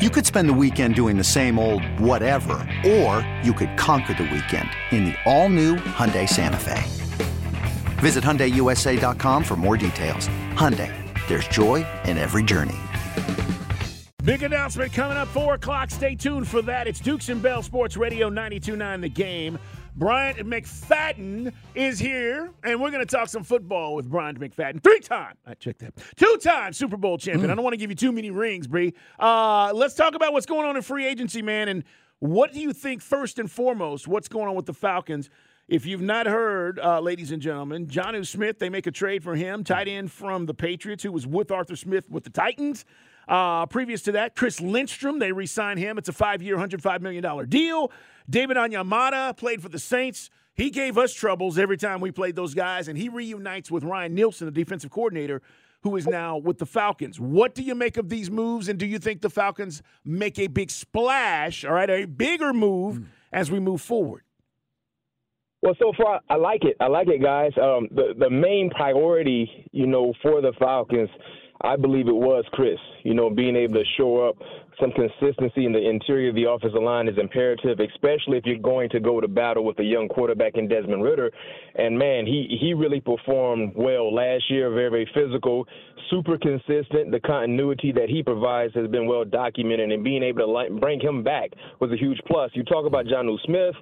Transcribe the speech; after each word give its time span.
You 0.00 0.08
could 0.08 0.24
spend 0.24 0.48
the 0.48 0.54
weekend 0.54 0.94
doing 0.94 1.18
the 1.18 1.22
same 1.22 1.58
old 1.58 1.84
whatever, 2.00 2.66
or 2.86 3.20
you 3.42 3.52
could 3.52 3.76
conquer 3.76 4.14
the 4.14 4.22
weekend 4.22 4.66
in 4.92 5.04
the 5.04 5.14
all-new 5.26 5.76
Hyundai 5.76 6.26
Santa 6.26 6.56
Fe. 6.56 6.82
Visit 8.00 8.24
HyundaiUSA.com 8.24 9.44
for 9.44 9.56
more 9.56 9.76
details. 9.76 10.26
Hyundai, 10.54 10.90
there's 11.28 11.46
joy 11.48 11.86
in 12.06 12.16
every 12.16 12.42
journey. 12.42 12.78
Big 14.24 14.42
announcement 14.42 14.90
coming 14.94 15.18
up, 15.18 15.28
4 15.28 15.56
o'clock. 15.56 15.90
Stay 15.90 16.14
tuned 16.14 16.48
for 16.48 16.62
that. 16.62 16.86
It's 16.86 17.00
Dukes 17.00 17.28
and 17.28 17.42
Bell 17.42 17.62
Sports 17.62 17.98
Radio 17.98 18.30
92.9 18.30 19.02
The 19.02 19.08
Game. 19.10 19.58
Bryant 19.96 20.38
McFadden 20.38 21.52
is 21.74 21.98
here, 21.98 22.50
and 22.62 22.80
we're 22.80 22.90
going 22.90 23.04
to 23.04 23.16
talk 23.16 23.28
some 23.28 23.42
football 23.42 23.94
with 23.94 24.08
Bryant 24.08 24.38
McFadden. 24.40 24.82
Three 24.82 25.00
time, 25.00 25.34
I 25.46 25.54
checked 25.54 25.80
that. 25.80 25.94
Two 26.16 26.38
time 26.40 26.72
Super 26.72 26.96
Bowl 26.96 27.18
champion. 27.18 27.50
I 27.50 27.54
don't 27.54 27.64
want 27.64 27.74
to 27.74 27.78
give 27.78 27.90
you 27.90 27.96
too 27.96 28.12
many 28.12 28.30
rings, 28.30 28.66
Bree. 28.66 28.94
Uh, 29.18 29.72
let's 29.74 29.94
talk 29.94 30.14
about 30.14 30.32
what's 30.32 30.46
going 30.46 30.66
on 30.66 30.76
in 30.76 30.82
free 30.82 31.06
agency, 31.06 31.42
man. 31.42 31.68
And 31.68 31.84
what 32.20 32.52
do 32.52 32.60
you 32.60 32.72
think, 32.72 33.02
first 33.02 33.38
and 33.38 33.50
foremost, 33.50 34.06
what's 34.06 34.28
going 34.28 34.48
on 34.48 34.54
with 34.54 34.66
the 34.66 34.74
Falcons? 34.74 35.28
If 35.68 35.86
you've 35.86 36.02
not 36.02 36.26
heard, 36.26 36.80
uh, 36.80 37.00
ladies 37.00 37.30
and 37.30 37.40
gentlemen, 37.40 37.86
Jonnu 37.86 38.26
Smith, 38.26 38.58
they 38.58 38.68
make 38.68 38.86
a 38.86 38.90
trade 38.90 39.22
for 39.22 39.36
him, 39.36 39.62
tight 39.62 39.86
end 39.86 40.10
from 40.10 40.46
the 40.46 40.54
Patriots, 40.54 41.02
who 41.02 41.12
was 41.12 41.26
with 41.26 41.50
Arthur 41.50 41.76
Smith 41.76 42.10
with 42.10 42.24
the 42.24 42.30
Titans. 42.30 42.84
Uh, 43.30 43.64
previous 43.66 44.02
to 44.02 44.12
that, 44.12 44.34
Chris 44.34 44.60
Lindstrom, 44.60 45.20
they 45.20 45.30
re 45.30 45.46
signed 45.46 45.78
him. 45.78 45.98
It's 45.98 46.08
a 46.08 46.12
five 46.12 46.42
year, 46.42 46.56
$105 46.56 47.00
million 47.00 47.48
deal. 47.48 47.92
David 48.28 48.56
Onyemata 48.56 49.36
played 49.36 49.62
for 49.62 49.68
the 49.68 49.78
Saints. 49.78 50.30
He 50.54 50.70
gave 50.70 50.98
us 50.98 51.14
troubles 51.14 51.56
every 51.56 51.76
time 51.76 52.00
we 52.00 52.10
played 52.10 52.34
those 52.34 52.54
guys, 52.54 52.88
and 52.88 52.98
he 52.98 53.08
reunites 53.08 53.70
with 53.70 53.84
Ryan 53.84 54.14
Nielsen, 54.14 54.46
the 54.46 54.52
defensive 54.52 54.90
coordinator, 54.90 55.42
who 55.82 55.96
is 55.96 56.08
now 56.08 56.38
with 56.38 56.58
the 56.58 56.66
Falcons. 56.66 57.20
What 57.20 57.54
do 57.54 57.62
you 57.62 57.76
make 57.76 57.96
of 57.96 58.08
these 58.08 58.32
moves, 58.32 58.68
and 58.68 58.80
do 58.80 58.84
you 58.84 58.98
think 58.98 59.20
the 59.20 59.30
Falcons 59.30 59.80
make 60.04 60.36
a 60.40 60.48
big 60.48 60.72
splash, 60.72 61.64
all 61.64 61.72
right, 61.72 61.88
a 61.88 62.06
bigger 62.06 62.52
move 62.52 63.06
as 63.32 63.48
we 63.48 63.60
move 63.60 63.80
forward? 63.80 64.22
Well, 65.62 65.76
so 65.78 65.92
far 65.96 66.20
I 66.28 66.34
like 66.34 66.64
it. 66.64 66.76
I 66.80 66.88
like 66.88 67.06
it, 67.06 67.22
guys. 67.22 67.52
Um, 67.62 67.86
the 67.92 68.14
the 68.18 68.30
main 68.30 68.70
priority, 68.70 69.68
you 69.72 69.86
know, 69.86 70.14
for 70.22 70.40
the 70.40 70.52
Falcons, 70.58 71.10
I 71.62 71.76
believe 71.76 72.08
it 72.08 72.14
was 72.14 72.44
Chris. 72.52 72.78
You 73.02 73.14
know, 73.14 73.30
being 73.30 73.56
able 73.56 73.74
to 73.74 73.84
show 73.96 74.28
up, 74.28 74.36
some 74.80 74.92
consistency 74.92 75.66
in 75.66 75.72
the 75.72 75.88
interior 75.88 76.30
of 76.30 76.34
the 76.34 76.50
offensive 76.50 76.82
line 76.82 77.06
is 77.06 77.18
imperative, 77.18 77.78
especially 77.80 78.38
if 78.38 78.46
you're 78.46 78.56
going 78.56 78.88
to 78.90 79.00
go 79.00 79.20
to 79.20 79.28
battle 79.28 79.64
with 79.64 79.78
a 79.78 79.84
young 79.84 80.08
quarterback 80.08 80.56
in 80.56 80.68
Desmond 80.68 81.02
Ridder. 81.02 81.30
And 81.74 81.98
man, 81.98 82.26
he 82.26 82.56
he 82.60 82.72
really 82.72 83.00
performed 83.00 83.72
well 83.76 84.14
last 84.14 84.44
year. 84.50 84.70
Very 84.70 84.90
very 84.90 85.10
physical, 85.14 85.66
super 86.10 86.38
consistent. 86.38 87.10
The 87.10 87.20
continuity 87.20 87.92
that 87.92 88.08
he 88.08 88.22
provides 88.22 88.74
has 88.74 88.88
been 88.88 89.06
well 89.06 89.24
documented, 89.24 89.92
and 89.92 90.02
being 90.02 90.22
able 90.22 90.40
to 90.46 90.74
bring 90.80 91.00
him 91.00 91.22
back 91.22 91.50
was 91.80 91.92
a 91.92 91.96
huge 91.96 92.20
plus. 92.26 92.50
You 92.54 92.64
talk 92.64 92.86
about 92.86 93.04
Jonnu 93.04 93.36
Smith 93.44 93.74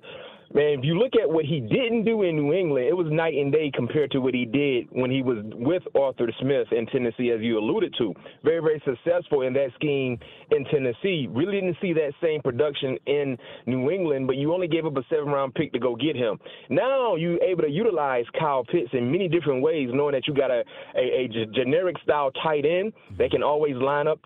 man, 0.54 0.78
if 0.78 0.84
you 0.84 0.98
look 0.98 1.12
at 1.20 1.28
what 1.28 1.44
he 1.44 1.60
didn't 1.60 2.04
do 2.04 2.22
in 2.22 2.36
New 2.36 2.52
England, 2.52 2.86
it 2.86 2.96
was 2.96 3.06
night 3.10 3.34
and 3.34 3.52
day 3.52 3.70
compared 3.74 4.10
to 4.12 4.18
what 4.20 4.34
he 4.34 4.44
did 4.44 4.86
when 4.90 5.10
he 5.10 5.22
was 5.22 5.38
with 5.54 5.82
Arthur 5.98 6.30
Smith 6.40 6.68
in 6.72 6.86
Tennessee, 6.86 7.30
as 7.30 7.40
you 7.40 7.58
alluded 7.58 7.94
to. 7.98 8.14
Very, 8.44 8.60
very 8.60 8.82
successful 8.84 9.42
in 9.42 9.52
that 9.54 9.68
scheme 9.74 10.18
in 10.50 10.64
Tennessee. 10.66 11.28
Really 11.30 11.60
didn't 11.60 11.76
see 11.80 11.92
that 11.94 12.12
same 12.22 12.40
production 12.42 12.98
in 13.06 13.36
New 13.66 13.90
England, 13.90 14.26
but 14.26 14.36
you 14.36 14.52
only 14.52 14.68
gave 14.68 14.86
up 14.86 14.96
a 14.96 15.02
seven 15.10 15.28
round 15.28 15.54
pick 15.54 15.72
to 15.72 15.78
go 15.78 15.96
get 15.96 16.16
him. 16.16 16.38
Now 16.70 17.16
you're 17.16 17.42
able 17.42 17.62
to 17.62 17.70
utilize 17.70 18.24
Kyle 18.38 18.64
Pitts 18.64 18.90
in 18.92 19.10
many 19.10 19.28
different 19.28 19.62
ways, 19.62 19.90
knowing 19.92 20.12
that 20.12 20.26
you 20.26 20.34
got 20.34 20.50
a, 20.50 20.62
a, 20.96 21.24
a 21.24 21.46
generic 21.54 21.96
style 22.02 22.30
tight 22.42 22.64
end 22.64 22.92
that 23.18 23.30
can 23.30 23.42
always 23.42 23.74
line 23.76 24.08
up 24.08 24.20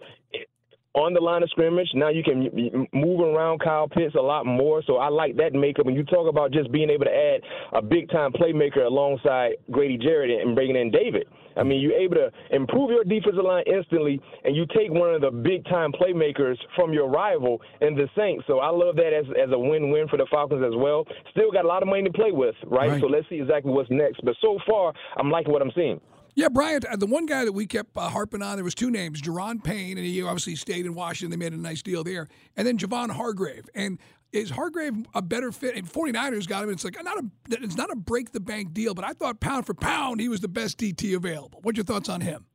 on 0.94 1.14
the 1.14 1.20
line 1.20 1.42
of 1.42 1.50
scrimmage. 1.50 1.88
Now 1.94 2.10
you 2.10 2.22
can 2.22 2.86
move 2.92 3.20
around 3.20 3.60
Kyle 3.60 3.88
Pitts 3.88 4.14
a 4.14 4.20
lot 4.20 4.44
more. 4.44 4.82
So 4.86 4.96
I 4.96 5.08
like 5.08 5.36
that 5.36 5.54
makeup. 5.54 5.86
And 5.86 5.96
you 5.96 6.04
talk 6.04 6.28
about 6.28 6.52
just 6.52 6.70
being 6.70 6.90
able 6.90 7.04
to 7.04 7.14
add 7.14 7.40
a 7.72 7.82
big 7.82 8.10
time 8.10 8.32
playmaker 8.32 8.84
alongside 8.84 9.52
Grady 9.70 9.96
Jarrett 9.96 10.30
and 10.42 10.54
bringing 10.54 10.76
in 10.76 10.90
David. 10.90 11.26
I 11.56 11.62
mean, 11.62 11.80
you're 11.80 11.92
able 11.92 12.16
to 12.16 12.30
improve 12.50 12.90
your 12.90 13.04
defensive 13.04 13.44
line 13.44 13.64
instantly, 13.66 14.20
and 14.44 14.56
you 14.56 14.64
take 14.74 14.90
one 14.90 15.14
of 15.14 15.20
the 15.20 15.30
big 15.30 15.64
time 15.66 15.92
playmakers 15.92 16.56
from 16.74 16.94
your 16.94 17.10
rival 17.10 17.60
in 17.80 17.94
the 17.94 18.08
Saints. 18.16 18.44
So 18.46 18.60
I 18.60 18.70
love 18.70 18.96
that 18.96 19.12
as, 19.12 19.26
as 19.40 19.52
a 19.52 19.58
win 19.58 19.90
win 19.90 20.08
for 20.08 20.16
the 20.16 20.26
Falcons 20.30 20.64
as 20.66 20.74
well. 20.74 21.04
Still 21.32 21.50
got 21.50 21.64
a 21.64 21.68
lot 21.68 21.82
of 21.82 21.88
money 21.88 22.04
to 22.04 22.12
play 22.12 22.32
with, 22.32 22.54
right? 22.64 22.92
right? 22.92 23.00
So 23.00 23.06
let's 23.06 23.28
see 23.28 23.36
exactly 23.36 23.70
what's 23.70 23.90
next. 23.90 24.24
But 24.24 24.34
so 24.40 24.58
far, 24.66 24.94
I'm 25.16 25.30
liking 25.30 25.52
what 25.52 25.60
I'm 25.60 25.72
seeing. 25.74 26.00
Yeah, 26.34 26.48
Bryant, 26.48 26.86
uh, 26.86 26.96
the 26.96 27.06
one 27.06 27.26
guy 27.26 27.44
that 27.44 27.52
we 27.52 27.66
kept 27.66 27.96
uh, 27.96 28.08
harping 28.08 28.40
on, 28.40 28.56
there 28.56 28.64
was 28.64 28.74
two 28.74 28.90
names, 28.90 29.20
Daron 29.20 29.62
Payne, 29.62 29.98
and 29.98 30.06
he 30.06 30.22
obviously 30.22 30.56
stayed 30.56 30.86
in 30.86 30.94
Washington. 30.94 31.30
They 31.30 31.44
made 31.44 31.52
a 31.52 31.60
nice 31.60 31.82
deal 31.82 32.02
there. 32.02 32.28
And 32.56 32.66
then 32.66 32.78
Javon 32.78 33.10
Hargrave. 33.10 33.68
And 33.74 33.98
is 34.32 34.48
Hargrave 34.48 34.94
a 35.14 35.20
better 35.20 35.52
fit? 35.52 35.76
And 35.76 35.86
49ers 35.86 36.48
got 36.48 36.64
him. 36.64 36.70
It's 36.70 36.84
like 36.84 36.96
not 37.04 37.18
a 37.18 37.26
it's 37.50 37.76
not 37.76 37.90
a 37.90 37.96
break 37.96 38.32
the 38.32 38.40
bank 38.40 38.72
deal, 38.72 38.94
but 38.94 39.04
I 39.04 39.12
thought 39.12 39.40
pound 39.40 39.66
for 39.66 39.74
pound 39.74 40.20
he 40.20 40.28
was 40.30 40.40
the 40.40 40.48
best 40.48 40.78
DT 40.78 41.14
available. 41.14 41.60
What's 41.62 41.76
your 41.76 41.84
thoughts 41.84 42.08
on 42.08 42.22
him? 42.22 42.46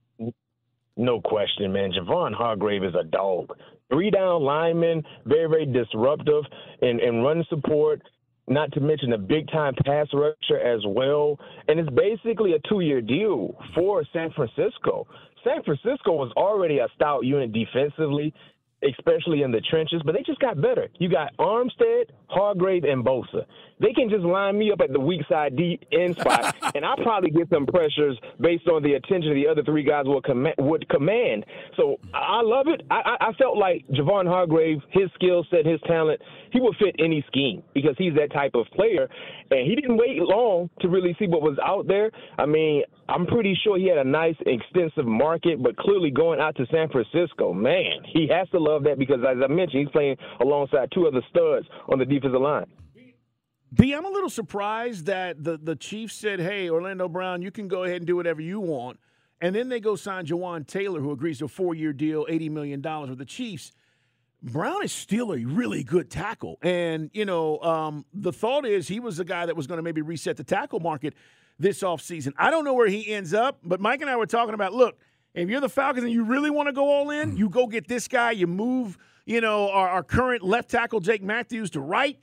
No 0.95 1.21
question, 1.21 1.71
man. 1.71 1.91
Javon 1.91 2.33
Hargrave 2.33 2.83
is 2.83 2.95
a 2.95 3.03
dog. 3.03 3.51
Three 3.91 4.09
down 4.09 4.41
lineman, 4.41 5.03
very, 5.25 5.47
very 5.47 5.65
disruptive 5.67 6.43
in, 6.81 6.99
in 6.99 7.21
run 7.21 7.45
support 7.47 8.01
not 8.47 8.71
to 8.73 8.79
mention 8.79 9.13
a 9.13 9.17
big 9.17 9.47
time 9.49 9.73
pass 9.85 10.07
rusher 10.13 10.59
as 10.59 10.81
well. 10.87 11.39
And 11.67 11.79
it's 11.79 11.89
basically 11.89 12.53
a 12.53 12.59
two 12.67 12.79
year 12.81 13.01
deal 13.01 13.55
for 13.75 14.03
San 14.13 14.31
Francisco. 14.31 15.07
San 15.43 15.63
Francisco 15.63 16.13
was 16.13 16.31
already 16.35 16.79
a 16.79 16.87
stout 16.95 17.23
unit 17.23 17.51
defensively 17.53 18.33
especially 18.83 19.41
in 19.41 19.51
the 19.51 19.61
trenches, 19.61 20.01
but 20.05 20.13
they 20.13 20.23
just 20.23 20.39
got 20.39 20.61
better. 20.61 20.87
You 20.99 21.09
got 21.09 21.35
Armstead, 21.37 22.05
Hargrave, 22.27 22.83
and 22.83 23.03
Bosa. 23.03 23.45
They 23.79 23.93
can 23.93 24.09
just 24.09 24.23
line 24.23 24.57
me 24.57 24.71
up 24.71 24.81
at 24.81 24.91
the 24.91 24.99
weak 24.99 25.21
side 25.29 25.55
deep 25.55 25.83
end 25.91 26.15
spot, 26.17 26.55
and 26.75 26.85
I'll 26.85 26.97
probably 26.97 27.29
get 27.29 27.49
some 27.49 27.65
pressures 27.65 28.17
based 28.39 28.67
on 28.67 28.83
the 28.83 28.93
attention 28.93 29.33
the 29.33 29.47
other 29.47 29.63
three 29.63 29.83
guys 29.83 30.05
will 30.05 30.21
com- 30.21 30.47
would 30.57 30.87
command. 30.89 31.45
So 31.75 31.97
I 32.13 32.41
love 32.41 32.67
it. 32.67 32.81
I, 32.89 33.17
I 33.19 33.33
felt 33.33 33.57
like 33.57 33.85
Javon 33.89 34.27
Hargrave, 34.27 34.79
his 34.91 35.09
skill 35.15 35.45
set, 35.49 35.65
his 35.65 35.79
talent, 35.87 36.21
he 36.51 36.59
would 36.59 36.75
fit 36.77 36.95
any 36.99 37.23
scheme 37.27 37.63
because 37.73 37.95
he's 37.97 38.13
that 38.15 38.31
type 38.31 38.51
of 38.55 38.65
player. 38.73 39.07
And 39.51 39.67
he 39.67 39.75
didn't 39.75 39.97
wait 39.97 40.17
long 40.19 40.69
to 40.81 40.89
really 40.89 41.15
see 41.19 41.27
what 41.27 41.41
was 41.41 41.57
out 41.63 41.87
there. 41.87 42.11
I 42.37 42.45
mean, 42.45 42.83
I'm 43.09 43.25
pretty 43.25 43.57
sure 43.63 43.77
he 43.77 43.87
had 43.87 43.97
a 43.99 44.03
nice, 44.03 44.35
extensive 44.45 45.05
market, 45.05 45.63
but 45.63 45.77
clearly 45.77 46.11
going 46.11 46.39
out 46.39 46.55
to 46.57 46.65
San 46.71 46.89
Francisco, 46.89 47.53
man, 47.53 48.03
he 48.05 48.27
has 48.27 48.49
to 48.49 48.59
love 48.67 48.83
that 48.83 48.99
because, 48.99 49.19
as 49.21 49.37
I 49.43 49.47
mentioned, 49.47 49.81
he's 49.81 49.91
playing 49.91 50.17
alongside 50.41 50.91
two 50.91 51.07
other 51.07 51.21
studs 51.29 51.67
on 51.89 51.99
the 51.99 52.05
defensive 52.05 52.41
line. 52.41 52.65
B, 53.73 53.93
I'm 53.93 54.05
a 54.05 54.09
little 54.09 54.29
surprised 54.29 55.05
that 55.07 55.43
the, 55.43 55.57
the 55.57 55.75
Chiefs 55.75 56.15
said, 56.15 56.39
hey, 56.39 56.69
Orlando 56.69 57.09
Brown, 57.09 57.41
you 57.41 57.51
can 57.51 57.67
go 57.67 57.83
ahead 57.83 57.97
and 57.97 58.07
do 58.07 58.15
whatever 58.15 58.41
you 58.41 58.59
want. 58.59 58.99
And 59.41 59.53
then 59.53 59.69
they 59.69 59.79
go 59.79 59.95
sign 59.95 60.25
Jawaan 60.25 60.65
Taylor, 60.65 60.99
who 60.99 61.11
agrees 61.11 61.39
to 61.39 61.45
a 61.45 61.49
four 61.49 61.75
year 61.75 61.93
deal, 61.93 62.25
$80 62.25 62.49
million 62.49 62.81
with 62.81 63.17
the 63.17 63.25
Chiefs. 63.25 63.71
Brown 64.41 64.83
is 64.83 64.91
still 64.91 65.33
a 65.33 65.43
really 65.43 65.83
good 65.83 66.09
tackle. 66.09 66.57
And, 66.61 67.09
you 67.13 67.25
know, 67.25 67.59
um, 67.59 68.05
the 68.13 68.31
thought 68.31 68.65
is 68.65 68.87
he 68.87 68.99
was 68.99 69.17
the 69.17 69.25
guy 69.25 69.45
that 69.45 69.55
was 69.55 69.67
going 69.67 69.77
to 69.77 69.83
maybe 69.83 70.01
reset 70.01 70.37
the 70.37 70.43
tackle 70.43 70.79
market 70.79 71.13
this 71.59 71.81
offseason. 71.81 72.33
I 72.37 72.51
don't 72.51 72.63
know 72.63 72.73
where 72.73 72.87
he 72.87 73.11
ends 73.11 73.33
up, 73.33 73.59
but 73.63 73.81
Mike 73.81 74.01
and 74.01 74.09
I 74.09 74.15
were 74.15 74.27
talking 74.27 74.53
about 74.53 74.73
look, 74.73 74.97
if 75.33 75.49
you're 75.49 75.61
the 75.61 75.69
Falcons 75.69 76.03
and 76.03 76.11
you 76.11 76.23
really 76.23 76.49
want 76.49 76.67
to 76.67 76.73
go 76.73 76.89
all 76.89 77.09
in, 77.09 77.37
you 77.37 77.49
go 77.49 77.67
get 77.67 77.87
this 77.87 78.07
guy, 78.07 78.31
you 78.31 78.47
move, 78.47 78.97
you 79.25 79.41
know, 79.41 79.69
our, 79.69 79.89
our 79.89 80.03
current 80.03 80.43
left 80.43 80.69
tackle, 80.69 80.99
Jake 80.99 81.23
Matthews, 81.23 81.69
to 81.71 81.79
right, 81.79 82.19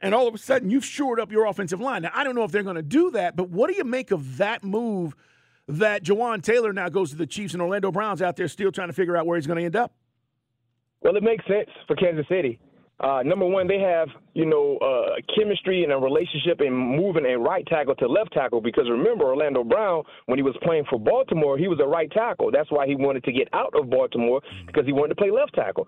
and 0.00 0.14
all 0.14 0.28
of 0.28 0.34
a 0.34 0.38
sudden 0.38 0.70
you've 0.70 0.84
shored 0.84 1.18
up 1.18 1.32
your 1.32 1.46
offensive 1.46 1.80
line. 1.80 2.02
Now, 2.02 2.10
I 2.14 2.24
don't 2.24 2.34
know 2.34 2.44
if 2.44 2.52
they're 2.52 2.62
going 2.62 2.76
to 2.76 2.82
do 2.82 3.10
that, 3.12 3.36
but 3.36 3.48
what 3.50 3.70
do 3.70 3.76
you 3.76 3.84
make 3.84 4.10
of 4.10 4.36
that 4.36 4.62
move 4.62 5.14
that 5.66 6.02
Jawaan 6.02 6.42
Taylor 6.42 6.72
now 6.72 6.88
goes 6.88 7.10
to 7.10 7.16
the 7.16 7.26
Chiefs 7.26 7.52
and 7.52 7.62
Orlando 7.62 7.90
Browns 7.90 8.22
out 8.22 8.36
there 8.36 8.48
still 8.48 8.72
trying 8.72 8.88
to 8.88 8.94
figure 8.94 9.16
out 9.16 9.26
where 9.26 9.36
he's 9.36 9.46
going 9.46 9.58
to 9.58 9.64
end 9.64 9.76
up? 9.76 9.92
Well, 11.02 11.16
it 11.16 11.22
makes 11.22 11.44
sense 11.46 11.70
for 11.86 11.94
Kansas 11.94 12.26
City. 12.28 12.58
Uh, 13.00 13.22
number 13.24 13.46
one, 13.46 13.68
they 13.68 13.78
have 13.78 14.08
you 14.34 14.44
know 14.44 14.76
uh, 14.78 15.14
chemistry 15.36 15.84
and 15.84 15.92
a 15.92 15.96
relationship 15.96 16.60
in 16.60 16.72
moving 16.72 17.26
a 17.26 17.38
right 17.38 17.64
tackle 17.66 17.94
to 17.96 18.08
left 18.08 18.32
tackle 18.32 18.60
because 18.60 18.88
remember 18.90 19.24
Orlando 19.24 19.62
Brown 19.62 20.02
when 20.26 20.38
he 20.38 20.42
was 20.42 20.56
playing 20.62 20.84
for 20.90 20.98
Baltimore 20.98 21.56
he 21.56 21.68
was 21.68 21.78
a 21.80 21.86
right 21.86 22.10
tackle. 22.10 22.50
That's 22.50 22.70
why 22.70 22.86
he 22.86 22.96
wanted 22.96 23.22
to 23.24 23.32
get 23.32 23.48
out 23.52 23.72
of 23.74 23.88
Baltimore 23.88 24.40
because 24.66 24.84
he 24.84 24.92
wanted 24.92 25.10
to 25.10 25.14
play 25.14 25.30
left 25.30 25.54
tackle. 25.54 25.86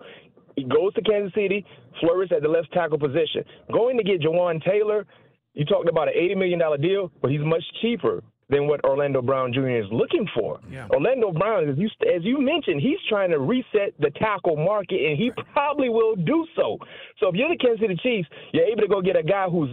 he 0.55 0.63
goes 0.63 0.93
to 0.93 1.01
Kansas 1.01 1.33
City, 1.33 1.65
flourishes 1.99 2.37
at 2.37 2.43
the 2.43 2.49
left 2.49 2.71
tackle 2.71 2.97
position. 2.99 3.43
Going 3.73 3.97
to 3.97 4.03
get 4.03 4.21
Jawaan 4.21 4.63
Taylor, 4.63 5.05
you 5.53 5.65
talked 5.65 5.89
about 5.89 6.07
an 6.07 6.13
$80 6.17 6.37
million 6.37 6.81
deal, 6.81 7.11
but 7.21 7.29
he's 7.29 7.41
much 7.41 7.63
cheaper 7.81 8.23
than 8.51 8.67
what 8.67 8.83
Orlando 8.83 9.21
Brown 9.21 9.53
Jr. 9.53 9.69
is 9.69 9.85
looking 9.91 10.27
for. 10.35 10.59
Yeah. 10.69 10.87
Orlando 10.91 11.31
Brown, 11.31 11.69
as 11.69 11.77
you 11.77 11.89
as 12.13 12.23
you 12.23 12.39
mentioned, 12.39 12.81
he's 12.81 12.99
trying 13.09 13.31
to 13.31 13.39
reset 13.39 13.93
the 13.99 14.11
tackle 14.11 14.57
market, 14.57 14.99
and 14.99 15.17
he 15.17 15.31
probably 15.53 15.89
will 15.89 16.15
do 16.15 16.45
so. 16.55 16.77
So 17.19 17.29
if 17.29 17.35
you're 17.35 17.49
the 17.49 17.57
Kansas 17.57 17.79
City 17.79 17.97
Chiefs, 18.03 18.29
you're 18.51 18.65
able 18.65 18.81
to 18.81 18.87
go 18.87 19.01
get 19.01 19.15
a 19.15 19.23
guy 19.23 19.47
who's 19.49 19.69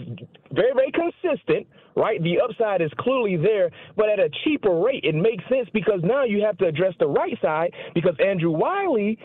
very 0.52 0.72
very 0.74 0.92
consistent. 0.92 1.66
Right, 1.96 2.22
the 2.22 2.38
upside 2.38 2.80
is 2.80 2.92
clearly 3.00 3.36
there, 3.36 3.72
but 3.96 4.08
at 4.08 4.20
a 4.20 4.30
cheaper 4.44 4.70
rate. 4.70 5.02
It 5.02 5.16
makes 5.16 5.42
sense 5.48 5.68
because 5.74 5.98
now 6.04 6.22
you 6.22 6.40
have 6.44 6.56
to 6.58 6.66
address 6.66 6.94
the 7.00 7.08
right 7.08 7.36
side 7.42 7.72
because 7.92 8.14
Andrew 8.24 8.52
Wylie 8.52 9.18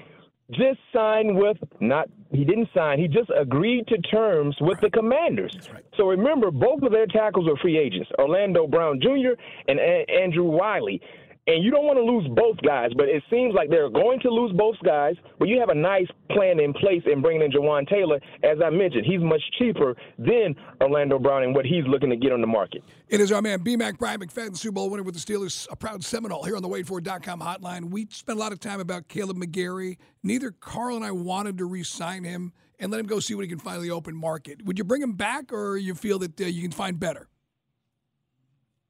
just 0.51 0.79
signed 0.93 1.35
with 1.37 1.57
not 1.79 2.09
he 2.31 2.43
didn't 2.43 2.67
sign 2.75 2.99
he 2.99 3.07
just 3.07 3.31
agreed 3.35 3.87
to 3.87 3.97
terms 4.01 4.55
with 4.59 4.79
the 4.81 4.89
commanders 4.89 5.55
right. 5.73 5.85
so 5.95 6.07
remember 6.07 6.51
both 6.51 6.81
of 6.83 6.91
their 6.91 7.07
tackles 7.07 7.47
are 7.47 7.55
free 7.61 7.77
agents 7.77 8.09
orlando 8.19 8.67
brown 8.67 8.99
jr 9.01 9.39
and 9.67 9.79
A- 9.79 10.05
andrew 10.11 10.43
wylie 10.43 11.01
and 11.47 11.63
you 11.63 11.71
don't 11.71 11.85
want 11.85 11.97
to 11.97 12.03
lose 12.03 12.27
both 12.35 12.57
guys, 12.65 12.91
but 12.95 13.09
it 13.09 13.21
seems 13.29 13.53
like 13.53 13.69
they're 13.69 13.89
going 13.89 14.19
to 14.21 14.29
lose 14.29 14.53
both 14.55 14.75
guys. 14.83 15.15
But 15.39 15.49
you 15.49 15.59
have 15.59 15.69
a 15.69 15.75
nice 15.75 16.07
plan 16.31 16.59
in 16.59 16.73
place 16.73 17.03
in 17.05 17.21
bringing 17.21 17.41
in 17.41 17.51
Jawaan 17.51 17.87
Taylor. 17.87 18.19
As 18.43 18.59
I 18.63 18.69
mentioned, 18.69 19.05
he's 19.05 19.19
much 19.19 19.41
cheaper 19.59 19.95
than 20.17 20.55
Orlando 20.81 21.19
Brown 21.19 21.43
and 21.43 21.53
what 21.53 21.65
he's 21.65 21.85
looking 21.85 22.09
to 22.09 22.15
get 22.15 22.31
on 22.31 22.39
the 22.39 22.47
market. 22.47 22.83
It 23.09 23.19
is 23.19 23.31
our 23.31 23.41
man, 23.41 23.61
B-Mac 23.61 23.97
Bryant 23.97 24.21
McFadden, 24.21 24.57
Super 24.57 24.73
Bowl 24.73 24.89
winner 24.89 25.03
with 25.03 25.15
the 25.15 25.19
Steelers, 25.19 25.67
a 25.69 25.75
proud 25.75 26.03
Seminole 26.03 26.43
here 26.43 26.55
on 26.55 26.61
the 26.61 26.69
WadeFord.com 26.69 27.41
hotline. 27.41 27.89
We 27.89 28.07
spent 28.09 28.37
a 28.37 28.41
lot 28.41 28.53
of 28.53 28.59
time 28.59 28.79
about 28.79 29.09
Kaleb 29.09 29.37
McGary. 29.37 29.97
Neither 30.23 30.51
Carl 30.51 30.95
and 30.95 31.05
I 31.05 31.11
wanted 31.11 31.57
to 31.57 31.65
re-sign 31.65 32.23
him 32.23 32.53
and 32.79 32.91
let 32.91 32.99
him 32.99 33.05
go 33.05 33.19
see 33.19 33.35
what 33.35 33.41
he 33.41 33.49
can 33.49 33.59
find 33.59 33.77
in 33.77 33.83
the 33.83 33.91
open 33.91 34.15
market. 34.15 34.63
Would 34.65 34.77
you 34.77 34.83
bring 34.83 35.01
him 35.01 35.13
back, 35.13 35.51
or 35.51 35.77
you 35.77 35.93
feel 35.93 36.19
that 36.19 36.39
uh, 36.39 36.45
you 36.45 36.61
can 36.61 36.71
find 36.71 36.99
better? 36.99 37.27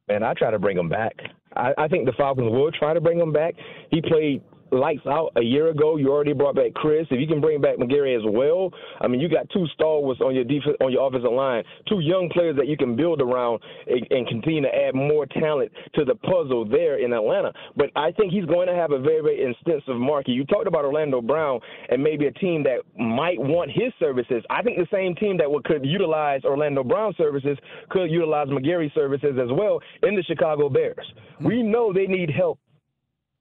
Man, 0.08 0.24
I 0.24 0.34
try 0.34 0.52
to 0.52 0.60
bring 0.60 0.78
him 0.78 0.90
back. 0.90 1.16
I, 1.56 1.74
I 1.78 1.88
think 1.88 2.06
the 2.06 2.14
Falcons 2.14 2.52
will 2.52 2.72
try 2.72 2.94
to 2.94 3.02
bring 3.02 3.20
him 3.20 3.32
back. 3.32 3.56
He 3.90 4.02
played 4.02 4.42
lights 4.74 5.06
out 5.08 5.32
a 5.36 5.42
year 5.42 5.70
ago. 5.70 5.98
You 5.98 6.12
already 6.12 6.34
brought 6.34 6.56
back 6.56 6.74
Chris. 6.74 7.08
If 7.12 7.20
you 7.20 7.28
can 7.28 7.42
bring 7.42 7.62
back 7.62 7.78
McGary 7.78 8.16
as 8.18 8.24
well, 8.26 8.72
I 9.02 9.08
mean, 9.08 9.22
you 9.22 9.30
got 9.30 9.50
two 9.52 9.66
stalwarts 9.74 10.22
on 10.22 10.36
your 10.36 10.44
defense, 10.44 10.76
on 10.82 10.92
your 10.92 11.08
offensive 11.08 11.32
line, 11.32 11.64
two 11.88 12.00
young 12.00 12.30
players 12.34 12.56
that 12.58 12.68
you 12.68 12.78
can 12.78 12.96
build 12.96 13.22
around 13.22 13.62
and, 13.88 14.06
and 14.10 14.28
continue 14.28 14.62
to 14.62 14.76
add 14.76 14.96
more 14.96 15.26
talent 15.26 15.72
to 15.96 16.06
the 16.06 16.16
puzzle 16.16 16.66
there 16.68 17.00
in 17.00 17.14
Atlanta. 17.14 17.54
But 17.76 17.90
I 17.96 18.12
think 18.12 18.32
he's 18.32 18.46
going 18.46 18.68
to 18.68 18.76
have 18.76 18.92
a 18.92 19.00
very, 19.00 19.22
very 19.22 19.52
extensive 19.52 19.96
market. 19.96 20.32
You 20.32 20.46
talked 20.46 20.68
about 20.68 20.86
Orlando 20.86 21.22
Brown 21.22 21.60
and 21.90 22.04
maybe 22.04 22.28
a 22.28 22.32
team 22.32 22.64
that 22.64 22.80
might 23.00 23.40
want 23.40 23.72
his 23.72 23.94
services. 24.00 24.44
I 24.50 24.62
think 24.62 24.78
the 24.78 24.88
same 24.92 25.16
team 25.16 25.38
that 25.38 25.50
would, 25.50 25.64
could 25.64 25.86
utilize 25.86 26.42
Orlando 26.44 26.84
Brown 26.84 27.14
services 27.18 27.58
could 27.90 28.06
utilize 28.06 28.48
McGary 28.48 28.94
services 28.94 29.38
as 29.42 29.50
well 29.52 29.80
in 30.04 30.16
the 30.16 30.24
Chicago 30.24 30.70
Bears. 30.70 31.06
We 31.44 31.62
know 31.62 31.94
they 31.94 32.08
need 32.08 32.30
help 32.30 32.60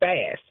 fast 0.01 0.43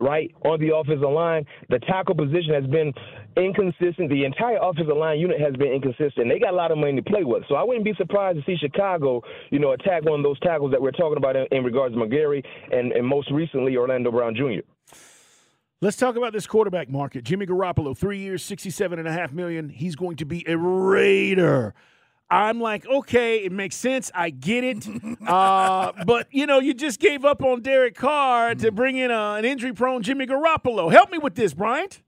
right, 0.00 0.34
on 0.44 0.60
the 0.60 0.74
offensive 0.74 1.08
line. 1.08 1.44
The 1.70 1.78
tackle 1.80 2.14
position 2.14 2.54
has 2.54 2.66
been 2.66 2.92
inconsistent. 3.36 4.10
The 4.10 4.24
entire 4.24 4.58
offensive 4.60 4.96
line 4.96 5.18
unit 5.18 5.40
has 5.40 5.54
been 5.56 5.72
inconsistent. 5.72 6.28
They 6.28 6.38
got 6.38 6.52
a 6.52 6.56
lot 6.56 6.70
of 6.70 6.78
money 6.78 6.96
to 6.96 7.02
play 7.02 7.24
with. 7.24 7.44
So 7.48 7.54
I 7.54 7.62
wouldn't 7.62 7.84
be 7.84 7.94
surprised 7.96 8.38
to 8.38 8.44
see 8.44 8.56
Chicago, 8.56 9.22
you 9.50 9.58
know, 9.58 9.72
attack 9.72 10.04
one 10.04 10.20
of 10.20 10.24
those 10.24 10.38
tackles 10.40 10.70
that 10.72 10.80
we're 10.80 10.90
talking 10.92 11.16
about 11.16 11.36
in, 11.36 11.46
in 11.50 11.64
regards 11.64 11.94
to 11.94 12.00
McGary 12.00 12.44
and, 12.72 12.92
and 12.92 13.06
most 13.06 13.30
recently 13.30 13.76
Orlando 13.76 14.10
Brown 14.10 14.34
Jr. 14.34 14.60
Let's 15.82 15.98
talk 15.98 16.16
about 16.16 16.32
this 16.32 16.46
quarterback 16.46 16.88
market. 16.88 17.24
Jimmy 17.24 17.46
Garoppolo, 17.46 17.96
three 17.96 18.18
years, 18.18 18.42
sixty-seven 18.42 18.98
and 18.98 19.06
a 19.06 19.12
half 19.12 19.32
million. 19.32 19.68
He's 19.68 19.94
going 19.94 20.16
to 20.16 20.24
be 20.24 20.42
a 20.48 20.56
Raider. 20.56 21.74
I'm 22.28 22.60
like, 22.60 22.86
okay, 22.86 23.38
it 23.38 23.52
makes 23.52 23.76
sense. 23.76 24.10
I 24.14 24.30
get 24.30 24.64
it. 24.64 24.86
Uh, 25.26 25.92
but, 26.06 26.26
you 26.30 26.46
know, 26.46 26.58
you 26.58 26.74
just 26.74 26.98
gave 26.98 27.24
up 27.24 27.42
on 27.42 27.62
Derek 27.62 27.94
Carr 27.94 28.54
to 28.56 28.72
bring 28.72 28.96
in 28.96 29.10
a, 29.10 29.34
an 29.34 29.44
injury 29.44 29.72
prone 29.72 30.02
Jimmy 30.02 30.26
Garoppolo. 30.26 30.90
Help 30.90 31.12
me 31.12 31.18
with 31.18 31.34
this, 31.36 31.54
Bryant. 31.54 32.02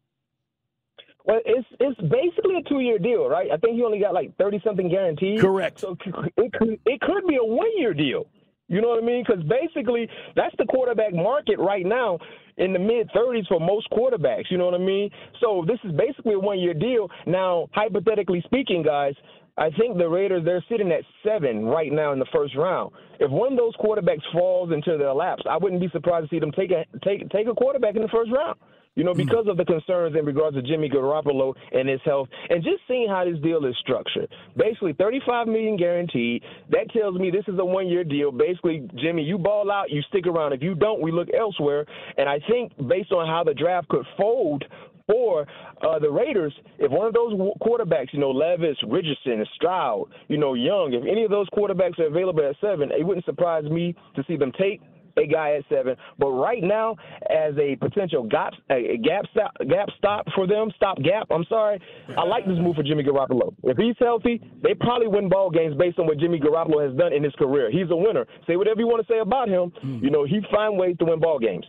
Well, 1.25 1.41
it's 1.45 1.69
it's 1.79 2.01
basically 2.01 2.57
a 2.57 2.69
two 2.71 2.81
year 2.81 2.99
deal, 2.99 3.29
right? 3.29 3.51
I 3.53 3.59
think 3.59 3.77
he 3.77 3.83
only 3.83 4.01
got 4.01 4.15
like 4.15 4.35
thirty 4.39 4.63
something 4.65 4.89
guaranteed. 4.89 5.41
Correct. 5.41 5.79
So 5.79 5.95
it 6.39 6.53
could 6.55 6.81
it 6.87 7.01
could 7.03 7.27
be 7.27 7.37
a 7.37 7.45
one 7.45 7.69
year 7.77 7.93
deal. 7.93 8.25
You 8.69 8.81
know 8.81 8.89
what 8.89 9.03
I 9.03 9.07
mean? 9.07 9.25
Because 9.27 9.43
basically 9.45 10.09
that's 10.37 10.55
the 10.59 10.65
quarterback 10.67 11.15
market 11.15 11.59
right 11.59 11.85
now 11.85 12.19
in 12.59 12.73
the 12.73 12.79
mid 12.79 13.09
30s 13.17 13.47
for 13.49 13.59
most 13.61 13.89
quarterbacks. 13.91 14.51
You 14.51 14.59
know 14.59 14.67
what 14.67 14.75
I 14.75 14.79
mean? 14.79 15.11
So 15.41 15.65
this 15.67 15.79
is 15.85 15.93
basically 15.97 16.35
a 16.35 16.39
one 16.39 16.59
year 16.59 16.75
deal. 16.75 17.09
Now, 17.27 17.69
hypothetically 17.73 18.43
speaking, 18.45 18.83
guys, 18.83 19.15
I 19.59 19.71
think 19.71 19.99
the 19.99 20.09
Raiders 20.09 20.45
they're 20.45 20.65
sitting 20.69 20.93
at 20.93 21.03
seven 21.25 21.65
right 21.65 21.93
now 21.93 22.13
in 22.13 22.19
the 22.19 22.27
first 22.33 22.57
round. 22.57 22.93
If 23.19 23.31
one 23.31 23.53
of 23.53 23.59
those 23.59 23.75
quarterbacks 23.77 24.23
falls 24.33 24.73
into 24.73 24.97
their 24.97 25.13
laps, 25.13 25.43
I 25.51 25.57
wouldn't 25.57 25.81
be 25.81 25.89
surprised 25.91 26.31
to 26.31 26.37
see 26.37 26.39
them 26.39 26.53
take 26.53 26.71
a 26.71 26.85
take 27.05 27.29
take 27.31 27.49
a 27.49 27.55
quarterback 27.55 27.97
in 27.97 28.03
the 28.03 28.09
first 28.09 28.31
round. 28.31 28.59
You 28.95 29.05
know, 29.05 29.13
hmm. 29.13 29.19
because 29.19 29.47
of 29.49 29.57
the 29.57 29.65
concerns 29.65 30.17
in 30.19 30.25
regards 30.25 30.57
to 30.57 30.63
Jimmy 30.63 30.89
Garoppolo 30.89 31.55
and 31.73 31.89
his 31.89 32.01
health, 32.05 32.29
and 32.51 32.65
just 32.65 32.83
seeing 32.89 33.09
how 33.09 33.25
this 33.25 33.41
deal 33.43 33.65
is 33.65 33.77
structured. 33.81 34.29
Basically, 34.57 34.93
35 34.93 35.47
million 35.47 35.77
guaranteed. 35.77 36.43
That 36.71 36.91
tells 36.91 37.17
me 37.17 37.31
this 37.31 37.45
is 37.47 37.59
a 37.61 37.65
one-year 37.65 38.05
deal. 38.05 38.33
Basically, 38.33 38.89
Jimmy, 38.97 39.23
you 39.23 39.39
ball 39.39 39.71
out, 39.71 39.91
you 39.91 40.03
stick 40.09 40.27
around. 40.27 40.53
If 40.53 40.63
you 40.63 40.75
don't, 40.75 41.01
we 41.01 41.13
look 41.13 41.29
elsewhere. 41.33 41.87
And 42.17 42.29
I 42.29 42.41
think 42.51 42.73
based 42.89 43.13
on 43.13 43.29
how 43.29 43.45
the 43.45 43.55
draft 43.55 43.89
could 43.89 44.05
fold 44.17 44.65
for 45.09 45.47
uh, 45.83 45.99
the 45.99 46.11
Raiders, 46.11 46.53
if 46.79 46.91
one 46.91 47.07
of 47.07 47.15
those 47.15 47.33
quarterbacks, 47.61 48.13
you 48.13 48.21
know, 48.21 48.31
Levis, 48.31 48.77
Richardson, 48.87 49.45
Stroud, 49.55 50.07
you 50.29 50.39
know, 50.39 50.55
Young, 50.55 50.93
if 50.93 51.05
any 51.11 51.25
of 51.25 51.31
those 51.31 51.49
quarterbacks 51.51 51.99
are 51.99 52.07
available 52.07 52.49
at 52.49 52.57
seven, 52.61 52.91
it 52.93 53.05
wouldn't 53.05 53.25
surprise 53.25 53.65
me 53.65 53.95
to 54.17 54.25
see 54.29 54.37
them 54.37 54.53
take 54.59 54.81
a 55.17 55.27
guy 55.27 55.55
at 55.57 55.65
seven. 55.69 55.97
But 56.19 56.31
right 56.31 56.63
now, 56.63 56.97
as 57.31 57.55
a 57.59 57.77
potential 57.77 58.23
gap 58.23 58.53
a 58.71 58.97
gap 58.99 59.25
stop, 59.33 59.57
gap 59.69 59.89
stop 59.97 60.27
for 60.35 60.47
them, 60.47 60.71
stop 60.77 60.99
gap. 61.03 61.27
I'm 61.31 61.45
sorry. 61.49 61.81
I 62.17 62.25
like 62.25 62.47
this 62.47 62.57
move 62.59 62.77
for 62.77 62.83
Jimmy 62.83 63.03
Garoppolo. 63.03 63.55
If 63.65 63.77
he's 63.77 63.97
healthy, 63.99 64.41
they 64.63 64.75
probably 64.75 65.09
win 65.09 65.29
ball 65.29 65.51
games 65.51 65.75
based 65.77 65.99
on 65.99 66.07
what 66.07 66.19
Jimmy 66.19 66.39
Garoppolo 66.39 66.87
has 66.87 66.97
done 66.97 67.13
in 67.13 67.23
his 67.25 67.33
career. 67.35 67.71
He's 67.71 67.91
a 67.91 67.97
winner. 67.97 68.27
Say 68.47 68.57
whatever 68.57 68.81
you 68.81 68.87
want 68.87 69.07
to 69.07 69.13
say 69.13 69.19
about 69.19 69.49
him. 69.49 69.73
You 70.03 70.11
know, 70.11 70.25
he 70.25 70.41
find 70.53 70.79
ways 70.79 70.97
to 71.01 71.05
win 71.05 71.21
ball 71.21 71.39
games. 71.39 71.67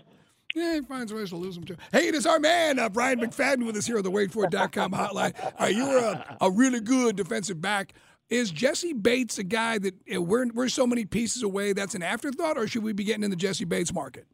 Yeah, 0.56 0.76
he 0.76 0.82
finds 0.82 1.14
ways 1.14 1.30
to 1.30 1.36
lose 1.36 1.56
them 1.56 1.64
too. 1.64 1.78
Hey, 1.92 2.08
it 2.08 2.16
is 2.16 2.26
our 2.26 2.40
man, 2.40 2.80
uh, 2.80 2.90
Bryant 2.90 3.22
McFadden, 3.22 3.66
with 3.66 3.78
us 3.78 3.86
here 3.86 3.98
on 3.98 4.04
the 4.04 4.12
WadeFord.com 4.12 4.92
hotline. 4.92 5.36
Right, 5.60 5.76
you 5.76 5.88
were 5.88 5.98
a, 5.98 6.38
a 6.42 6.52
really 6.52 6.80
good 6.80 7.16
defensive 7.16 7.62
back. 7.62 7.94
Is 8.30 8.52
Jessie 8.52 8.94
Bates 8.94 9.38
a 9.38 9.44
guy 9.44 9.78
that 9.80 9.96
know, 10.08 10.22
we're, 10.22 10.48
we're 10.54 10.70
so 10.70 10.86
many 10.88 11.06
pieces 11.06 11.44
away 11.44 11.74
that's 11.74 11.96
an 11.96 12.04
afterthought, 12.04 12.58
or 12.58 12.68
should 12.68 12.84
we 12.84 12.94
be 12.94 13.04
getting 13.04 13.24
in 13.24 13.30
the 13.32 13.36
Jessie 13.36 13.66
Bates 13.66 13.94
market? 13.94 14.26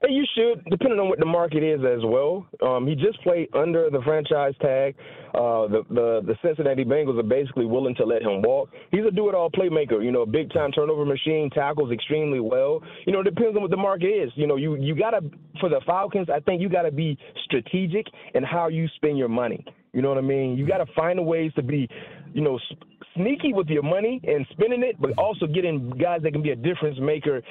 Hey, 0.00 0.12
you 0.12 0.24
should, 0.36 0.64
depending 0.70 1.00
on 1.00 1.08
what 1.08 1.18
the 1.18 1.26
market 1.26 1.64
is 1.64 1.80
as 1.80 2.04
well. 2.04 2.46
Um, 2.64 2.86
he 2.86 2.94
just 2.94 3.20
played 3.24 3.48
under 3.52 3.90
the 3.90 4.00
franchise 4.02 4.54
tag. 4.62 4.94
Uh, 5.34 5.66
the, 5.66 5.82
the 5.90 6.20
the 6.24 6.36
Cincinnati 6.40 6.84
Bengals 6.84 7.18
are 7.18 7.24
basically 7.24 7.66
willing 7.66 7.96
to 7.96 8.04
let 8.04 8.22
him 8.22 8.40
walk. 8.42 8.68
He's 8.92 9.04
a 9.04 9.10
do-it-all 9.10 9.50
playmaker. 9.50 10.02
You 10.02 10.12
know, 10.12 10.24
big 10.24 10.52
time 10.52 10.70
turnover 10.70 11.04
machine, 11.04 11.50
tackles 11.50 11.90
extremely 11.90 12.38
well. 12.38 12.80
You 13.06 13.12
know, 13.12 13.20
it 13.20 13.24
depends 13.24 13.56
on 13.56 13.62
what 13.62 13.72
the 13.72 13.76
market 13.76 14.06
is. 14.06 14.30
You 14.36 14.46
know, 14.46 14.54
you 14.54 14.76
you 14.76 14.94
gotta 14.94 15.20
for 15.58 15.68
the 15.68 15.80
Falcons. 15.84 16.28
I 16.32 16.38
think 16.40 16.62
you 16.62 16.68
gotta 16.68 16.92
be 16.92 17.18
strategic 17.46 18.06
in 18.34 18.44
how 18.44 18.68
you 18.68 18.86
spend 18.94 19.18
your 19.18 19.28
money. 19.28 19.64
You 19.92 20.02
know 20.02 20.10
what 20.10 20.18
I 20.18 20.22
mean? 20.22 20.56
You 20.56 20.64
gotta 20.64 20.86
find 20.94 21.26
ways 21.26 21.50
to 21.56 21.62
be, 21.62 21.88
you 22.32 22.42
know. 22.42 22.56
Sp- 22.70 22.86
sneaky 23.16 23.52
with 23.52 23.66
your 23.66 23.82
money 23.82 24.20
and 24.28 24.46
spending 24.52 24.84
it, 24.84 25.00
but 25.00 25.10
also 25.18 25.44
getting 25.44 25.90
guys 25.90 26.20
that 26.22 26.32
can 26.32 26.42
be 26.42 26.50
a 26.50 26.56
difference 26.56 26.96
maker 27.00 27.42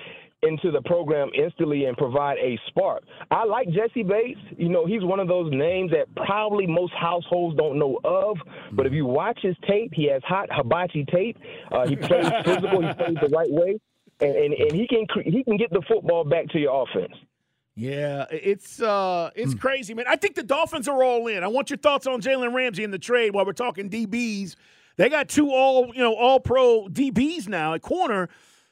into 0.44 0.72
the 0.72 0.82
program 0.84 1.30
instantly 1.34 1.86
and 1.86 1.98
provide 1.98 2.38
a 2.38 2.60
spark. 2.68 3.04
I 3.32 3.44
like 3.46 3.68
Jessie 3.70 4.04
Bates. 4.04 4.40
You 4.58 4.70
know, 4.70 4.86
he's 4.86 5.04
one 5.04 5.20
of 5.20 5.28
those 5.28 5.52
names 5.52 5.92
that 5.92 6.14
probably 6.16 6.68
most 6.68 6.94
households 6.94 7.58
don't 7.58 7.80
know 7.80 8.00
of. 8.04 8.38
But 8.74 8.86
if 8.86 8.94
you 8.94 9.06
watch 9.06 9.40
his 9.42 9.56
tape, 9.68 9.92
he 9.94 10.10
has 10.12 10.22
hot 10.24 10.48
hibachi 10.52 11.06
tape. 11.06 11.38
Uh, 11.72 11.88
he 11.88 11.96
plays 11.96 12.30
physical. 12.46 12.88
He 12.88 12.94
plays 12.94 13.18
the 13.22 13.30
right 13.32 13.50
way, 13.50 13.80
and, 14.22 14.36
and 14.36 14.54
and 14.54 14.72
he 14.72 14.88
can 14.88 15.06
he 15.24 15.44
can 15.44 15.58
get 15.58 15.72
the 15.72 15.82
football 15.88 16.24
back 16.24 16.48
to 16.50 16.60
your 16.60 16.84
offense. 16.84 17.14
Yeah, 17.76 18.26
it's 18.32 18.82
uh, 18.82 19.30
it's 19.36 19.54
crazy, 19.54 19.94
man. 19.94 20.06
I 20.08 20.16
think 20.16 20.36
the 20.36 20.44
Dolphins 20.44 20.88
are 20.88 21.04
all 21.04 21.28
in. 21.28 21.44
I 21.44 21.48
want 21.48 21.70
your 21.70 21.78
thoughts 21.78 22.08
on 22.08 22.22
Jalen 22.22 22.54
Ramsey 22.54 22.84
in 22.84 22.92
the 22.92 23.00
trade 23.00 23.34
while 23.34 23.46
we're 23.46 23.54
talking 23.54 23.90
DBs. 23.90 24.56
They 24.98 25.10
got 25.10 25.30
two 25.30 25.52
all 25.52 25.94
you 25.94 26.02
know 26.02 26.16
all 26.16 26.40
pro 26.40 26.88
DBs 26.88 27.48
now 27.48 27.74
at 27.74 27.82
corner. 27.82 28.30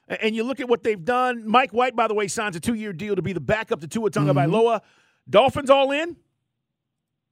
And 0.07 0.35
you 0.35 0.43
look 0.43 0.59
at 0.59 0.69
what 0.69 0.83
they've 0.83 1.03
done. 1.03 1.47
Mike 1.47 1.71
White, 1.71 1.95
by 1.95 2.07
the 2.07 2.13
way, 2.13 2.27
signs 2.27 2.55
a 2.55 2.59
two 2.59 2.75
year 2.75 2.93
deal 2.93 3.15
to 3.15 3.21
be 3.21 3.33
the 3.33 3.39
backup 3.39 3.81
to 3.81 3.87
Tua 3.87 4.09
Tonga 4.11 4.33
mm-hmm. 4.33 4.53
Bailoa. 4.53 4.81
Dolphins 5.29 5.69
all 5.69 5.91
in? 5.91 6.15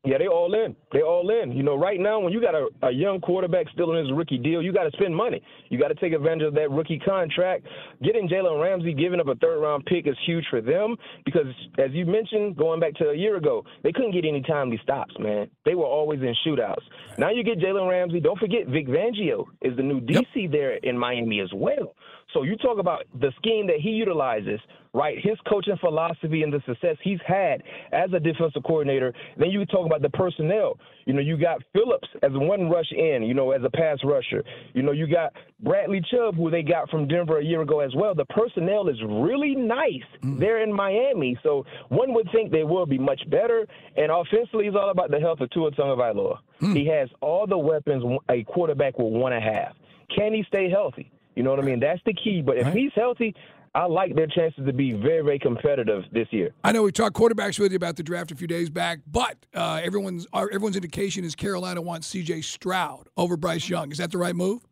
Yeah, 0.06 0.18
they 0.18 0.27
all 0.27 0.53
in. 0.53 0.75
They 0.92 1.01
all 1.01 1.30
in. 1.30 1.53
You 1.53 1.63
know, 1.63 1.75
right 1.77 1.98
now 1.98 2.20
when 2.20 2.34
you 2.34 2.42
got 2.42 2.53
a, 2.56 2.68
a 2.82 2.92
young 2.92 3.22
quarterback 3.22 3.68
still 3.72 3.94
in 3.94 4.06
his 4.06 4.13
rookie 4.13 4.38
deal, 4.38 4.62
you 4.62 4.74
got 4.74 4.84
to 4.84 4.92
spend 4.98 5.15
money. 5.15 5.42
You 5.70 5.80
got 5.80 5.88
to 5.88 5.96
take 5.96 6.12
advantage 6.12 6.46
of 6.46 6.53
that 6.56 6.70
rookie 6.72 7.00
contract. 7.00 7.65
Getting 8.03 8.27
Jalen 8.27 8.62
Ramsey, 8.62 8.94
giving 8.94 9.22
up 9.22 9.30
a 9.30 9.36
third 9.36 9.62
round 9.62 9.86
pick 9.86 10.06
is 10.06 10.18
huge 10.25 10.44
for 10.50 10.60
them 10.60 10.98
because, 11.24 11.46
as 11.80 11.92
you 11.92 12.06
mentioned, 12.06 12.58
going 12.58 12.82
back 12.82 12.96
to 12.96 13.12
a 13.12 13.15
year 13.15 13.38
ago, 13.38 13.63
they 13.84 13.94
couldn't 13.94 14.12
get 14.12 14.25
any 14.25 14.42
timely 14.42 14.77
stops. 14.84 15.15
Man, 15.20 15.50
they 15.63 15.74
were 15.74 15.86
always 15.86 16.20
in 16.20 16.36
shootouts. 16.46 16.84
Now 17.18 17.30
you 17.30 17.42
get 17.46 17.60
Jalen 17.60 17.89
Ramsey. 17.89 18.20
Don't 18.20 18.39
forget 18.39 18.68
Vic 18.68 18.89
Fangio 18.89 19.46
is 19.62 19.77
the 19.77 19.84
new 19.84 20.01
DC 20.01 20.25
yep. 20.36 20.51
there 20.51 20.74
in 20.84 20.98
Miami 20.98 21.39
as 21.39 21.51
well. 21.53 21.96
So 22.34 22.44
you 22.44 22.58
talk 22.58 22.80
about 22.80 23.06
the 23.20 23.32
scheme 23.38 23.68
that 23.68 23.78
he 23.80 23.90
utilizes, 23.90 24.60
right? 24.94 25.18
His 25.22 25.38
coaching 25.48 25.78
philosophy 25.80 26.44
and 26.44 26.52
the 26.52 26.62
success 26.66 26.98
he's 27.04 27.20
had 27.25 27.62
as 27.92 28.12
a 28.13 28.20
defensive 28.20 28.63
coordinator. 28.63 29.13
Then 29.38 29.50
you 29.50 29.66
talk 29.66 29.86
about 29.86 30.02
the 30.02 30.10
personnel. 30.10 30.80
You 31.06 31.13
know, 31.13 31.22
you 31.22 31.38
got 31.38 31.62
Phillips 31.74 32.08
as 32.22 32.32
one 32.34 32.70
rush 32.70 32.92
in, 32.92 33.24
you 33.24 33.34
know, 33.34 33.52
as 33.52 33.62
a 33.63 33.70
pass 33.70 34.00
rusher. 34.04 34.44
You 34.74 34.82
know, 34.82 34.92
you 34.92 35.08
got 35.08 35.34
Bradley 35.62 36.02
Chubb, 36.12 36.36
who 36.36 36.50
they 36.50 36.63
got 36.63 36.90
from 36.90 37.08
Denver 37.08 37.40
a 37.40 37.44
year 37.44 37.62
ago 37.62 37.80
as 37.80 37.94
well. 37.96 38.16
The 38.16 38.25
personnel 38.25 38.88
is 38.88 38.98
really 39.08 39.56
nice 39.56 39.90
mm. 40.22 40.40
there 40.40 40.63
in 40.63 40.74
Miami. 40.74 41.38
So 41.44 41.66
one 41.90 42.13
would 42.13 42.30
think 42.32 42.52
they 42.52 42.63
will 42.63 42.86
be 42.86 42.98
much 42.98 43.22
better. 43.30 43.68
And 43.96 44.12
offensively, 44.12 44.68
it's 44.68 44.75
all 44.75 44.92
about 44.92 45.12
the 45.12 45.20
health 45.20 45.42
of 45.42 45.50
Tua 45.52 45.72
Tagovailoa. 45.72 46.38
Mm. 46.62 46.75
He 46.75 46.88
has 46.88 47.10
all 47.22 47.46
the 47.46 47.58
weapons 47.58 48.04
a 48.30 48.44
quarterback 48.44 48.98
will 48.98 49.12
want 49.12 49.34
to 49.34 49.42
have. 49.42 49.74
Can 50.16 50.34
he 50.34 50.44
stay 50.48 50.70
healthy? 50.70 51.12
You 51.36 51.44
know 51.44 51.50
what 51.50 51.60
I 51.60 51.63
mean? 51.63 51.80
That's 51.80 52.02
the 52.06 52.13
key. 52.13 52.42
But 52.46 52.58
if 52.58 52.66
right. 52.66 52.75
he's 52.75 52.92
healthy, 52.96 53.36
I 53.75 53.86
like 53.86 54.16
their 54.16 54.28
chances 54.28 54.66
to 54.66 54.74
be 54.74 54.94
very, 54.94 55.22
very 55.22 55.40
competitive 55.40 56.04
this 56.12 56.28
year. 56.32 56.52
I 56.63 56.72
know 56.72 56.84
we 56.84 56.92
talked 56.92 57.16
quarterbacks 57.16 57.58
with 57.58 57.72
you 57.72 57.75
about 57.75 57.96
the 57.96 58.04
draft 58.04 58.32
a 58.32 58.36
few 58.36 58.48
days 58.48 58.70
back, 58.70 59.00
but 59.08 59.38
uh, 59.56 59.82
everyone's 59.84 60.28
everyone's 60.34 60.75
indication 60.75 61.24
is 61.24 61.34
Carolina 61.36 61.82
wants 61.82 62.08
C.J. 62.08 62.42
Stroud 62.42 63.10
over 63.18 63.36
Bryce 63.36 63.68
Young. 63.68 63.92
Is 63.92 63.98
that 63.98 64.12
the 64.12 64.20
right 64.20 64.36
move? 64.36 64.66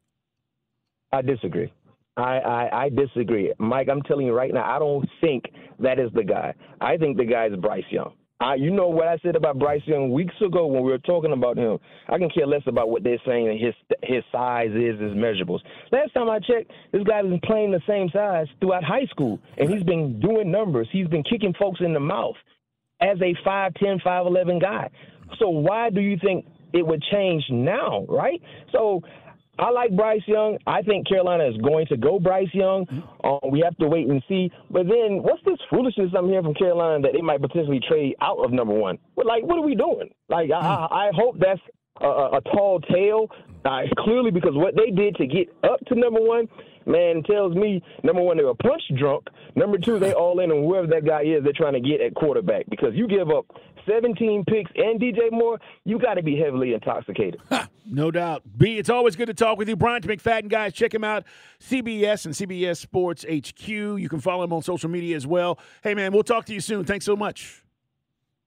I 1.12 1.22
disagree. 1.22 1.74
I, 2.18 2.39
I, 2.39 2.84
I 2.84 2.89
disagree, 2.89 3.53
Mike. 3.58 3.88
I'm 3.89 4.01
telling 4.03 4.27
you 4.27 4.34
right 4.34 4.53
now, 4.53 4.70
I 4.70 4.80
don't 4.80 5.08
think 5.20 5.46
that 5.80 5.98
is 5.98 6.12
the 6.13 6.24
guy. 6.24 6.53
I 6.80 6.98
think 6.98 7.18
the 7.18 7.25
guy 7.25 7.48
is 7.48 7.56
Bryce 7.56 7.84
Young. 7.89 8.13
I, 8.41 8.55
you 8.55 8.71
know 8.71 8.88
what 8.88 9.07
I 9.07 9.17
said 9.19 9.36
about 9.36 9.60
Bryce 9.60 9.83
Young 9.86 10.12
weeks 10.12 10.33
ago 10.43 10.65
when 10.65 10.83
we 10.83 10.89
were 10.89 10.98
talking 10.98 11.31
about 11.31 11.57
him. 11.57 11.77
I 12.10 12.17
can 12.17 12.29
care 12.29 12.48
less 12.48 12.63
about 12.65 12.89
what 12.89 13.03
they're 13.03 13.21
saying 13.25 13.60
his 13.60 13.75
his 14.01 14.24
size 14.31 14.71
is, 14.71 15.00
his 15.00 15.13
measurables. 15.13 15.60
Last 15.91 16.13
time 16.15 16.27
I 16.27 16.39
checked, 16.39 16.71
this 16.91 17.03
guy's 17.03 17.24
been 17.24 17.39
playing 17.43 17.71
the 17.71 17.81
same 17.88 18.10
size 18.12 18.48
throughout 18.60 18.83
high 18.83 19.05
school, 19.12 19.39
and 19.57 19.69
he's 19.69 19.83
been 19.83 20.19
doing 20.19 20.51
numbers. 20.51 20.88
He's 20.91 21.07
been 21.07 21.24
kicking 21.24 21.53
folks 21.60 21.81
in 21.81 21.93
the 21.93 22.00
mouth 22.00 22.36
as 23.00 23.17
a 23.21 23.36
5'10", 23.48 24.01
5'11 24.03 24.60
guy. 24.60 24.89
So 25.38 25.50
why 25.50 25.91
do 25.91 26.01
you 26.01 26.17
think 26.24 26.45
it 26.74 26.86
would 26.86 27.03
change 27.12 27.43
now, 27.51 28.05
right? 28.10 28.41
So 28.71 29.01
I 29.62 29.70
like 29.70 29.96
Bryce 29.96 30.24
Young. 30.25 30.58
I 30.65 30.82
think 30.82 31.08
Carolina 31.08 31.48
is 31.48 31.56
going 31.58 31.86
to 31.88 31.98
go 31.98 32.20
Bryce 32.20 32.50
Young. 32.51 32.88
Um, 33.24 33.51
we 33.51 33.62
have 33.63 33.77
to 33.77 33.88
wait 33.88 34.08
and 34.08 34.22
see. 34.27 34.51
But 34.72 34.88
then, 34.88 35.22
what's 35.22 35.44
this 35.46 35.60
foolishness 35.70 36.10
I'm 36.18 36.27
hearing 36.27 36.44
from 36.44 36.56
Carolina 36.56 37.01
that 37.03 37.13
they 37.13 37.22
might 37.22 37.41
potentially 37.41 37.80
trade 37.88 38.15
out 38.22 38.44
of 38.44 38.51
number 38.51 38.74
one? 38.74 38.98
But 39.15 39.27
like, 39.27 39.44
what 39.44 39.60
are 39.60 39.65
we 39.65 39.75
doing? 39.75 40.10
Like, 40.30 40.50
I, 40.51 40.88
I 40.89 41.12
hope 41.13 41.36
that's 41.39 41.62
a, 42.01 42.08
a 42.08 42.41
tall 42.53 42.80
tale. 42.80 43.27
Uh, 43.63 43.82
clearly, 44.00 44.32
because 44.32 44.53
what 44.56 44.75
they 44.75 44.89
did 44.89 45.15
to 45.18 45.27
get 45.27 45.48
up 45.63 45.80
to 45.86 45.96
number 45.96 46.20
one, 46.20 46.48
man, 46.88 47.22
tells 47.24 47.53
me 47.53 47.84
number 48.03 48.24
one 48.24 48.38
they 48.38 48.44
were 48.44 48.56
punch 48.56 48.82
drunk. 48.98 49.27
Number 49.56 49.77
two, 49.77 50.00
they 50.00 50.13
all 50.13 50.39
in 50.39 50.51
on 50.51 50.63
whoever 50.63 50.88
that 50.88 51.06
guy 51.06 51.22
is 51.22 51.44
they're 51.44 51.53
trying 51.53 51.74
to 51.74 51.80
get 51.80 52.01
at 52.01 52.15
quarterback. 52.15 52.65
Because 52.70 52.96
you 52.96 53.08
give 53.08 53.30
up 53.30 53.46
17 53.88 54.44
picks 54.48 54.72
and 54.75 55.00
DJ 55.00 55.32
Moore, 55.32 55.60
you 55.86 56.00
got 56.00 56.15
to 56.15 56.24
be 56.24 56.36
heavily 56.36 56.74
intoxicated. 56.74 57.39
No 57.85 58.11
doubt. 58.11 58.43
B, 58.57 58.77
it's 58.77 58.89
always 58.89 59.15
good 59.15 59.27
to 59.27 59.33
talk 59.33 59.57
with 59.57 59.69
you. 59.69 59.75
Bryant 59.75 60.05
McFadden, 60.05 60.50
guys, 60.50 60.73
check 60.73 60.93
him 60.93 61.03
out. 61.03 61.23
CBS 61.59 62.25
and 62.25 62.33
CBS 62.33 62.77
Sports 62.77 63.23
HQ. 63.23 63.67
You 63.67 64.07
can 64.09 64.19
follow 64.19 64.43
him 64.43 64.53
on 64.53 64.61
social 64.61 64.89
media 64.89 65.15
as 65.15 65.27
well. 65.27 65.59
Hey, 65.83 65.93
man, 65.93 66.11
we'll 66.11 66.23
talk 66.23 66.45
to 66.45 66.53
you 66.53 66.59
soon. 66.59 66.85
Thanks 66.85 67.05
so 67.05 67.15
much. 67.15 67.63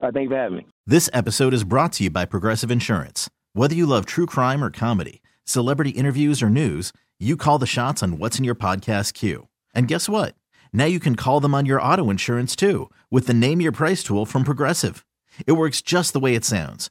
Uh, 0.01 0.11
thanks 0.13 0.31
for 0.31 0.37
having 0.37 0.59
me. 0.59 0.67
This 0.87 1.09
episode 1.13 1.55
is 1.55 1.65
brought 1.65 1.93
to 1.95 2.05
you 2.05 2.11
by 2.11 2.25
Progressive 2.25 2.71
Insurance. 2.71 3.31
Whether 3.53 3.75
you 3.75 3.87
love 3.87 4.05
true 4.07 4.27
crime 4.27 4.63
or 4.63 4.71
comedy, 4.71 5.23
celebrity 5.45 5.91
interviews 5.91 6.43
or 6.43 6.51
news, 6.51 6.93
you 7.19 7.37
call 7.37 7.59
the 7.59 7.67
shots 7.67 8.03
on 8.03 8.19
what's 8.19 8.39
in 8.39 8.45
your 8.45 8.55
podcast 8.57 9.15
queue. 9.15 9.49
And 9.75 9.89
guess 9.89 10.09
what? 10.09 10.35
Now 10.73 10.87
you 10.87 10.99
can 10.99 11.15
call 11.15 11.41
them 11.41 11.55
on 11.55 11.67
your 11.67 11.81
auto 11.81 12.11
insurance 12.11 12.57
too 12.57 12.91
with 13.11 13.27
the 13.27 13.35
Name 13.35 13.61
Your 13.61 13.73
Price 13.73 14.03
tool 14.03 14.27
from 14.27 14.45
Progressive. 14.45 15.07
It 15.47 15.53
works 15.53 15.81
just 15.81 16.13
the 16.13 16.21
way 16.21 16.35
it 16.35 16.45
sounds. 16.45 16.91